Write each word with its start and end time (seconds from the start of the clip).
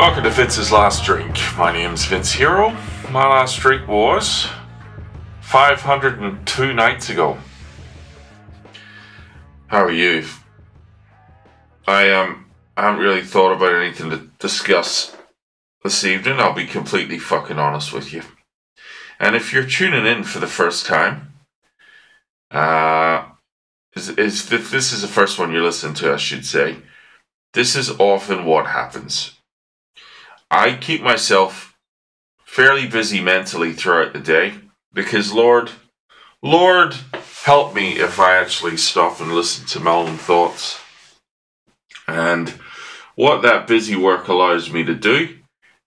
Welcome 0.00 0.24
to 0.24 0.30
Vince's 0.30 0.72
Last 0.72 1.04
Drink. 1.04 1.36
My 1.58 1.70
name's 1.70 2.06
Vince 2.06 2.32
Hero. 2.32 2.70
My 3.10 3.28
last 3.28 3.60
drink 3.60 3.86
was 3.86 4.48
502 5.42 6.72
nights 6.72 7.10
ago. 7.10 7.36
How 9.66 9.84
are 9.84 9.92
you? 9.92 10.24
I 11.86 12.10
um 12.12 12.46
I 12.78 12.84
haven't 12.84 13.02
really 13.02 13.20
thought 13.20 13.52
about 13.52 13.74
anything 13.74 14.08
to 14.08 14.30
discuss 14.38 15.14
this 15.84 16.02
evening. 16.02 16.40
I'll 16.40 16.54
be 16.54 16.64
completely 16.64 17.18
fucking 17.18 17.58
honest 17.58 17.92
with 17.92 18.10
you. 18.10 18.22
And 19.18 19.36
if 19.36 19.52
you're 19.52 19.66
tuning 19.66 20.06
in 20.06 20.24
for 20.24 20.38
the 20.38 20.46
first 20.46 20.86
time, 20.86 21.34
uh, 22.50 23.26
is, 23.94 24.08
is 24.08 24.48
this 24.48 24.94
is 24.94 25.02
the 25.02 25.08
first 25.08 25.38
one 25.38 25.52
you're 25.52 25.62
listening 25.62 25.92
to, 25.96 26.14
I 26.14 26.16
should 26.16 26.46
say, 26.46 26.78
this 27.52 27.76
is 27.76 27.90
often 28.00 28.46
what 28.46 28.68
happens. 28.68 29.36
I 30.50 30.76
keep 30.76 31.00
myself 31.02 31.76
fairly 32.44 32.88
busy 32.88 33.20
mentally 33.20 33.72
throughout 33.72 34.12
the 34.12 34.18
day 34.18 34.54
because 34.92 35.32
Lord, 35.32 35.70
Lord, 36.42 36.96
help 37.44 37.74
me 37.74 38.00
if 38.00 38.18
I 38.18 38.36
actually 38.36 38.76
stop 38.76 39.20
and 39.20 39.32
listen 39.32 39.66
to 39.66 39.80
my 39.80 39.92
own 39.92 40.16
thoughts. 40.16 40.80
And 42.08 42.48
what 43.14 43.42
that 43.42 43.68
busy 43.68 43.94
work 43.94 44.26
allows 44.26 44.72
me 44.72 44.82
to 44.82 44.94
do 44.94 45.38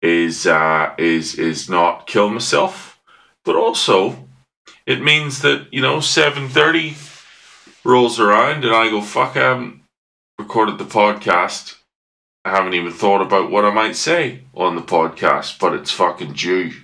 is 0.00 0.46
uh, 0.46 0.94
is 0.96 1.38
is 1.38 1.68
not 1.68 2.06
kill 2.06 2.30
myself, 2.30 2.98
but 3.44 3.56
also 3.56 4.26
it 4.86 5.02
means 5.02 5.42
that 5.42 5.66
you 5.70 5.82
know 5.82 6.00
seven 6.00 6.48
thirty 6.48 6.96
rolls 7.84 8.18
around 8.18 8.64
and 8.64 8.74
I 8.74 8.88
go 8.88 9.02
fuck 9.02 9.36
I 9.36 9.40
haven't 9.40 9.82
recorded 10.38 10.78
the 10.78 10.84
podcast 10.84 11.76
I 12.46 12.50
haven't 12.50 12.74
even 12.74 12.92
thought 12.92 13.22
about 13.22 13.50
what 13.50 13.64
I 13.64 13.72
might 13.72 13.96
say 13.96 14.42
on 14.54 14.76
the 14.76 14.80
podcast, 14.80 15.58
but 15.58 15.74
it's 15.74 15.90
fucking 15.90 16.34
due. 16.34 16.74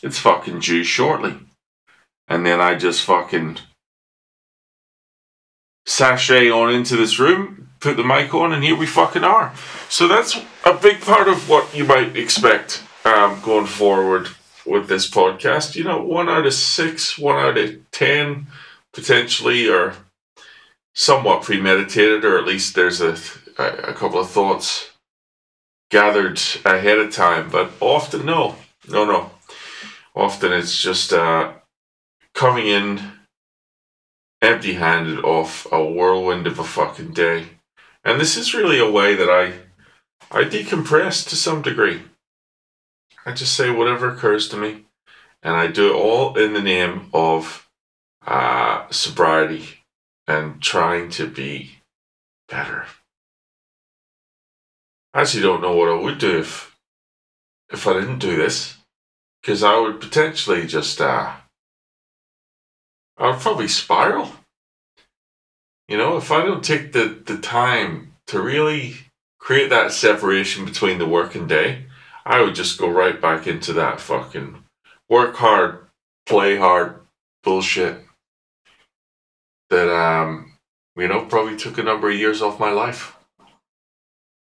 It's 0.00 0.20
fucking 0.20 0.60
due 0.60 0.84
shortly. 0.84 1.34
And 2.28 2.46
then 2.46 2.60
I 2.60 2.76
just 2.76 3.02
fucking 3.02 3.58
sashay 5.86 6.48
on 6.48 6.72
into 6.72 6.96
this 6.96 7.18
room, 7.18 7.70
put 7.80 7.96
the 7.96 8.04
mic 8.04 8.32
on, 8.32 8.52
and 8.52 8.62
here 8.62 8.76
we 8.76 8.86
fucking 8.86 9.24
are. 9.24 9.52
So 9.88 10.06
that's 10.06 10.40
a 10.64 10.74
big 10.74 11.00
part 11.00 11.26
of 11.26 11.48
what 11.48 11.74
you 11.74 11.84
might 11.84 12.16
expect 12.16 12.84
um, 13.04 13.40
going 13.42 13.66
forward 13.66 14.28
with 14.64 14.86
this 14.86 15.10
podcast. 15.10 15.74
You 15.74 15.82
know, 15.82 16.00
one 16.00 16.28
out 16.28 16.46
of 16.46 16.54
six, 16.54 17.18
one 17.18 17.44
out 17.44 17.58
of 17.58 17.90
ten, 17.90 18.46
potentially, 18.92 19.68
or 19.68 19.94
somewhat 20.94 21.42
premeditated, 21.42 22.24
or 22.24 22.38
at 22.38 22.46
least 22.46 22.76
there's 22.76 23.00
a 23.00 23.16
a, 23.66 23.94
couple 23.94 24.20
of 24.20 24.30
thoughts 24.30 24.90
gathered 25.90 26.40
ahead 26.64 26.98
of 26.98 27.12
time, 27.12 27.50
but 27.50 27.72
often 27.80 28.24
no, 28.26 28.56
no, 28.88 29.04
no. 29.04 29.30
Often 30.14 30.52
it's 30.52 30.80
just 30.80 31.12
uh, 31.12 31.52
coming 32.34 32.66
in 32.66 33.12
empty 34.40 34.74
handed 34.74 35.24
off 35.24 35.66
a 35.70 35.84
whirlwind 35.84 36.46
of 36.46 36.58
a 36.58 36.64
fucking 36.64 37.12
day. 37.12 37.46
And 38.04 38.20
this 38.20 38.36
is 38.36 38.54
really 38.54 38.78
a 38.78 38.90
way 38.90 39.14
that 39.14 39.30
I 39.30 39.52
I 40.30 40.44
decompress 40.44 41.28
to 41.28 41.36
some 41.36 41.62
degree. 41.62 42.02
I 43.24 43.32
just 43.32 43.54
say 43.54 43.70
whatever 43.70 44.08
occurs 44.08 44.48
to 44.48 44.56
me, 44.56 44.86
and 45.42 45.54
I 45.54 45.66
do 45.66 45.90
it 45.90 45.94
all 45.94 46.36
in 46.36 46.54
the 46.54 46.62
name 46.62 47.10
of 47.12 47.68
uh, 48.26 48.88
sobriety 48.90 49.84
and 50.26 50.60
trying 50.60 51.10
to 51.10 51.26
be 51.28 51.82
better. 52.48 52.86
I 55.14 55.20
actually 55.20 55.42
don't 55.42 55.60
know 55.60 55.76
what 55.76 55.88
I 55.88 55.94
would 55.94 56.18
do 56.18 56.38
if 56.38 56.74
if 57.70 57.86
I 57.86 57.94
didn't 57.94 58.18
do 58.18 58.36
this, 58.36 58.76
because 59.40 59.62
I 59.62 59.78
would 59.78 60.00
potentially 60.00 60.66
just 60.66 61.00
uh, 61.00 61.32
I 63.18 63.30
would 63.30 63.40
probably 63.40 63.68
spiral. 63.68 64.30
You 65.88 65.98
know, 65.98 66.16
if 66.16 66.30
I 66.30 66.44
don't 66.44 66.64
take 66.64 66.92
the 66.92 67.22
the 67.24 67.38
time 67.38 68.14
to 68.28 68.40
really 68.40 68.96
create 69.38 69.70
that 69.70 69.92
separation 69.92 70.64
between 70.64 70.98
the 70.98 71.06
working 71.06 71.46
day, 71.46 71.86
I 72.24 72.40
would 72.40 72.54
just 72.54 72.78
go 72.78 72.88
right 72.88 73.20
back 73.20 73.46
into 73.46 73.72
that 73.74 74.00
fucking 74.00 74.64
work 75.08 75.36
hard, 75.36 75.86
play 76.26 76.56
hard 76.56 77.00
bullshit 77.42 78.04
that 79.68 79.88
um 79.92 80.52
you 80.96 81.08
know 81.08 81.24
probably 81.24 81.56
took 81.56 81.76
a 81.78 81.82
number 81.82 82.08
of 82.08 82.16
years 82.16 82.40
off 82.40 82.60
my 82.60 82.70
life. 82.70 83.16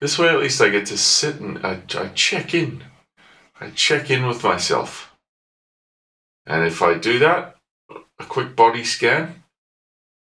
This 0.00 0.18
way, 0.18 0.28
at 0.28 0.38
least, 0.38 0.60
I 0.60 0.68
get 0.68 0.86
to 0.86 0.98
sit 0.98 1.40
and 1.40 1.58
I, 1.66 1.82
I 1.96 2.08
check 2.08 2.54
in. 2.54 2.84
I 3.60 3.70
check 3.70 4.10
in 4.10 4.26
with 4.26 4.44
myself. 4.44 5.16
And 6.46 6.64
if 6.64 6.82
I 6.82 6.94
do 6.94 7.18
that, 7.18 7.56
a 7.90 8.24
quick 8.24 8.54
body 8.54 8.84
scan, 8.84 9.42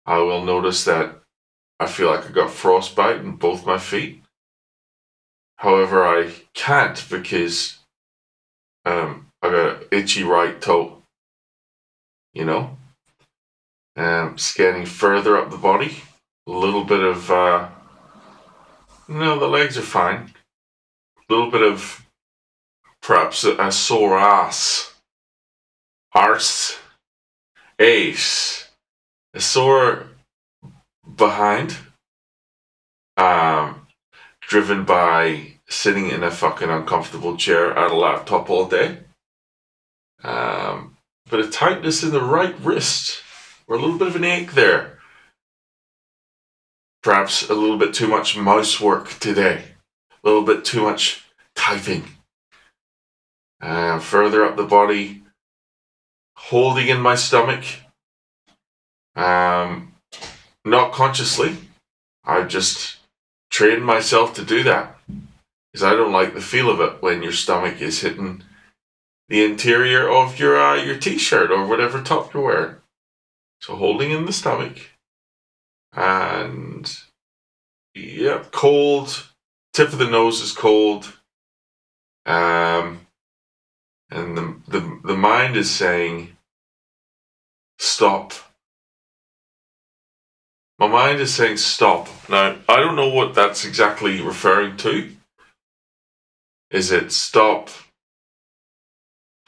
I 0.04 0.18
will 0.18 0.44
notice 0.44 0.84
that 0.84 1.20
I 1.80 1.86
feel 1.86 2.10
like 2.10 2.26
I 2.28 2.32
got 2.32 2.50
frostbite 2.50 3.16
in 3.16 3.36
both 3.36 3.66
my 3.66 3.78
feet. 3.78 4.22
However, 5.56 6.04
I 6.04 6.32
can't 6.54 7.02
because 7.08 7.78
um, 8.84 9.28
I 9.42 9.50
got 9.50 9.82
an 9.82 9.88
itchy 9.90 10.22
right 10.22 10.60
toe. 10.60 11.02
You 12.34 12.44
know? 12.44 12.76
Um, 13.96 14.38
scanning 14.38 14.86
further 14.86 15.36
up 15.36 15.50
the 15.50 15.56
body, 15.56 15.98
a 16.46 16.50
little 16.50 16.84
bit 16.84 17.00
of 17.00 17.30
uh, 17.30 17.68
no, 19.12 19.38
the 19.38 19.46
legs 19.46 19.76
are 19.76 19.82
fine. 19.82 20.32
A 21.18 21.32
little 21.32 21.50
bit 21.50 21.62
of 21.62 22.06
perhaps 23.00 23.44
a, 23.44 23.56
a 23.56 23.70
sore 23.70 24.18
ass. 24.18 24.94
Arse. 26.14 26.78
Ace. 27.78 28.70
A 29.34 29.40
sore 29.40 30.08
behind. 31.16 31.76
Um, 33.16 33.86
driven 34.40 34.84
by 34.84 35.54
sitting 35.68 36.08
in 36.10 36.22
a 36.22 36.30
fucking 36.30 36.70
uncomfortable 36.70 37.36
chair 37.36 37.76
at 37.76 37.90
a 37.90 37.96
laptop 37.96 38.50
all 38.50 38.66
day. 38.66 38.98
Um, 40.24 40.96
but 41.28 41.40
a 41.40 41.48
tightness 41.48 42.02
in 42.02 42.10
the 42.10 42.22
right 42.22 42.54
wrist, 42.60 43.22
or 43.66 43.76
a 43.76 43.80
little 43.80 43.98
bit 43.98 44.08
of 44.08 44.16
an 44.16 44.24
ache 44.24 44.52
there 44.52 44.98
perhaps 47.02 47.48
a 47.48 47.54
little 47.54 47.78
bit 47.78 47.94
too 47.94 48.08
much 48.08 48.36
mouse 48.36 48.80
work 48.80 49.18
today, 49.18 49.62
a 50.22 50.28
little 50.28 50.42
bit 50.42 50.64
too 50.64 50.82
much 50.82 51.24
typing. 51.54 52.04
Uh, 53.60 53.98
further 53.98 54.44
up 54.44 54.56
the 54.56 54.64
body, 54.64 55.22
holding 56.36 56.88
in 56.88 57.00
my 57.00 57.14
stomach, 57.14 57.64
um, 59.14 59.94
not 60.64 60.92
consciously. 60.92 61.56
I've 62.24 62.48
just 62.48 62.98
trained 63.50 63.84
myself 63.84 64.34
to 64.34 64.44
do 64.44 64.62
that 64.64 64.96
because 65.72 65.84
I 65.84 65.90
don't 65.90 66.12
like 66.12 66.34
the 66.34 66.40
feel 66.40 66.70
of 66.70 66.80
it 66.80 67.02
when 67.02 67.22
your 67.22 67.32
stomach 67.32 67.80
is 67.80 68.00
hitting 68.00 68.42
the 69.28 69.44
interior 69.44 70.08
of 70.08 70.38
your 70.38 70.60
uh, 70.60 70.76
your 70.76 70.98
t-shirt 70.98 71.50
or 71.50 71.66
whatever 71.66 72.02
top 72.02 72.34
you're 72.34 72.42
wearing. 72.42 72.76
So 73.60 73.76
holding 73.76 74.10
in 74.10 74.26
the 74.26 74.32
stomach 74.32 74.90
and 75.92 76.98
yeah, 77.94 78.44
cold. 78.50 79.28
Tip 79.72 79.92
of 79.92 79.98
the 79.98 80.08
nose 80.08 80.40
is 80.40 80.52
cold. 80.52 81.18
Um, 82.26 83.06
and 84.10 84.36
the 84.36 84.56
the 84.68 85.00
the 85.04 85.16
mind 85.16 85.56
is 85.56 85.70
saying, 85.70 86.36
stop. 87.78 88.34
My 90.78 90.88
mind 90.88 91.20
is 91.20 91.34
saying 91.34 91.58
stop. 91.58 92.08
Now 92.28 92.56
I 92.68 92.76
don't 92.80 92.96
know 92.96 93.08
what 93.08 93.34
that's 93.34 93.64
exactly 93.64 94.20
referring 94.20 94.76
to. 94.78 95.12
Is 96.70 96.90
it 96.90 97.12
stop? 97.12 97.70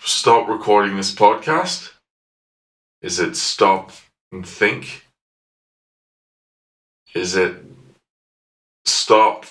Stop 0.01 0.49
recording 0.49 0.97
this 0.97 1.15
podcast? 1.15 1.93
Is 3.01 3.19
it 3.19 3.37
stop 3.37 3.93
and 4.31 4.47
think? 4.47 5.07
Is 7.15 7.37
it 7.37 7.57
stop? 8.85 9.47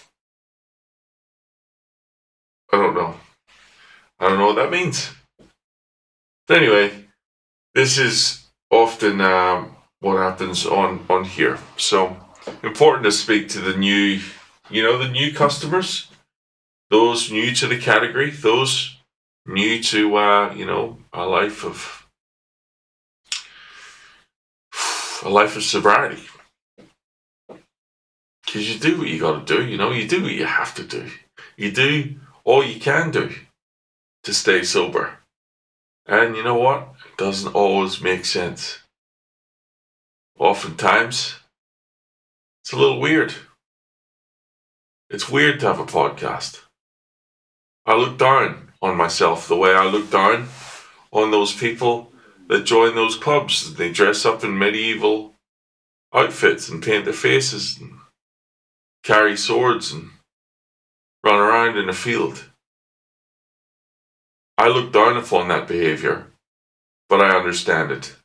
I 2.71 2.77
don't 2.77 2.95
know. 2.95 3.15
I 4.19 4.30
don't 4.30 4.38
know 4.38 4.48
what 4.48 4.56
that 4.57 4.71
means. 4.71 5.12
But 6.48 6.57
anyway, 6.57 6.92
this 7.74 7.98
is 7.98 8.45
often 8.69 9.21
um, 9.21 9.75
what 10.01 10.18
happens 10.18 10.65
on 10.65 11.06
on 11.10 11.24
here. 11.24 11.60
So 11.77 12.18
important 12.63 13.06
to 13.06 13.12
speak 13.12 13.48
to 13.50 13.60
the 13.60 13.77
new, 13.77 14.19
you 14.69 14.83
know, 14.83 14.98
the 14.98 15.10
new 15.10 15.33
customers, 15.33 16.10
those 16.89 17.31
new 17.31 17.54
to 17.56 17.68
the 17.68 17.77
category, 17.77 18.30
those 18.31 18.98
new 19.45 19.81
to 19.83 20.15
uh, 20.18 20.54
you 20.54 20.65
know 20.65 20.98
a 21.13 21.25
life 21.25 21.63
of 21.63 22.07
a 25.24 25.30
life 25.30 25.56
of 25.56 25.63
sobriety. 25.63 26.24
Because 28.53 28.71
you 28.71 28.79
do 28.79 29.00
what 29.00 29.07
you 29.07 29.19
got 29.19 29.47
to 29.47 29.57
do, 29.57 29.65
you 29.65 29.77
know, 29.77 29.91
you 29.91 30.07
do 30.07 30.21
what 30.21 30.31
you 30.31 30.45
have 30.45 30.75
to 30.75 30.83
do. 30.83 31.09
You 31.57 31.71
do 31.71 32.17
all 32.44 32.63
you 32.63 32.79
can 32.79 33.09
do 33.09 33.33
to 34.25 34.31
stay 34.31 34.61
sober. 34.61 35.17
And 36.05 36.35
you 36.35 36.44
know 36.44 36.59
what? 36.59 36.94
It 37.11 37.17
doesn't 37.17 37.55
always 37.55 38.00
make 38.00 38.25
sense. 38.25 38.77
Oftentimes, 40.38 41.38
it's 42.63 42.73
a 42.73 42.77
little 42.77 43.00
weird. 43.00 43.33
It's 45.09 45.27
weird 45.27 45.59
to 45.61 45.65
have 45.65 45.79
a 45.79 45.85
podcast. 45.85 46.61
I 47.88 47.95
look 47.95 48.19
down 48.19 48.71
on 48.83 48.95
myself 48.95 49.47
the 49.47 49.57
way 49.57 49.73
I 49.73 49.85
look 49.85 50.11
down 50.11 50.50
on 51.11 51.31
those 51.31 51.55
people 51.55 52.11
that 52.50 52.65
join 52.65 52.94
those 52.94 53.17
clubs. 53.17 53.73
They 53.73 53.91
dress 53.91 54.27
up 54.27 54.44
in 54.44 54.59
medieval 54.59 55.33
outfits 56.13 56.69
and 56.69 56.83
paint 56.83 57.05
their 57.05 57.15
faces 57.15 57.79
and 57.81 57.94
carry 59.03 59.35
swords 59.35 59.91
and 59.91 60.09
run 61.23 61.39
around 61.39 61.77
in 61.77 61.89
a 61.89 61.94
field. 61.94 62.50
I 64.57 64.67
look 64.67 64.94
down 64.94 65.17
upon 65.17 65.50
that 65.50 65.67
behavior, 65.67 66.27
but 67.09 67.21
I 67.21 67.35
understand 67.35 67.91
it. 67.91 68.15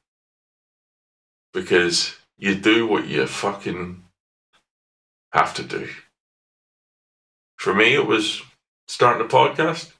Because 1.52 2.14
you 2.36 2.54
do 2.54 2.86
what 2.86 3.08
you 3.08 3.26
fucking 3.26 4.04
have 5.32 5.54
to 5.54 5.62
do. 5.62 5.88
For 7.58 7.74
me, 7.74 7.94
it 7.94 8.06
was 8.06 8.42
starting 8.86 9.24
a 9.24 9.28
podcast. 9.28 9.92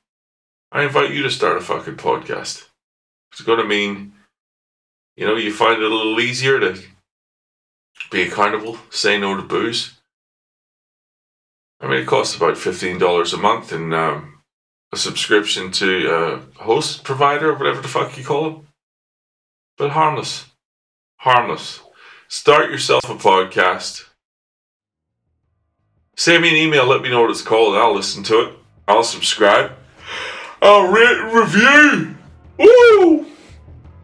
I 0.70 0.84
invite 0.84 1.12
you 1.12 1.22
to 1.22 1.30
start 1.30 1.56
a 1.56 1.60
fucking 1.60 1.96
podcast. 1.96 2.68
It's 3.32 3.40
going 3.40 3.58
to 3.58 3.64
mean, 3.64 4.12
you 5.16 5.26
know, 5.26 5.36
you 5.36 5.52
find 5.52 5.82
it 5.82 5.90
a 5.90 5.94
little 5.94 6.20
easier 6.20 6.60
to 6.60 6.80
be 8.10 8.22
accountable, 8.22 8.78
say 8.90 9.18
no 9.18 9.36
to 9.36 9.42
booze. 9.42 9.97
I 11.80 11.86
mean, 11.86 12.00
it 12.00 12.06
costs 12.06 12.36
about 12.36 12.56
$15 12.56 13.34
a 13.34 13.36
month 13.36 13.72
and 13.72 13.94
um, 13.94 14.40
a 14.92 14.96
subscription 14.96 15.70
to 15.72 16.42
a 16.58 16.62
host 16.62 17.04
provider 17.04 17.50
or 17.50 17.54
whatever 17.54 17.80
the 17.80 17.88
fuck 17.88 18.16
you 18.18 18.24
call 18.24 18.50
them. 18.50 18.66
But 19.76 19.90
harmless. 19.90 20.46
Harmless. 21.18 21.80
Start 22.26 22.70
yourself 22.70 23.04
a 23.04 23.14
podcast. 23.14 24.06
Send 26.16 26.42
me 26.42 26.48
an 26.48 26.56
email, 26.56 26.84
let 26.84 27.00
me 27.00 27.10
know 27.10 27.20
what 27.22 27.30
it's 27.30 27.42
called, 27.42 27.76
I'll 27.76 27.94
listen 27.94 28.24
to 28.24 28.40
it. 28.40 28.54
I'll 28.88 29.04
subscribe. 29.04 29.72
I'll 30.60 30.90
rate 30.90 31.18
and 31.18 31.32
review. 31.32 32.16
Woo! 32.58 33.26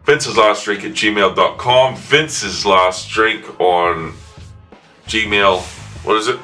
Vince's 0.05 0.37
Last 0.37 0.63
Drink 0.63 0.85
at 0.85 0.91
gmail.com. 0.91 1.95
Vince's 1.97 2.65
Last 2.65 3.09
Drink 3.09 3.59
on 3.59 4.13
Gmail. 5.07 5.61
What 6.05 6.17
is 6.17 6.27
it? 6.29 6.39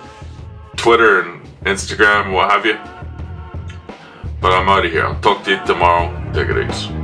Twitter 0.82 1.22
and 1.22 1.46
Instagram, 1.64 2.34
what 2.34 2.50
have 2.50 2.66
you. 2.66 2.74
But 4.42 4.52
I'm 4.52 4.68
out 4.68 4.84
of 4.84 4.92
here. 4.92 5.06
I'll 5.06 5.22
talk 5.22 5.44
to 5.44 5.52
you 5.52 5.64
tomorrow. 5.68 6.10
Take 6.34 6.50
it 6.50 6.68
easy. 6.68 7.01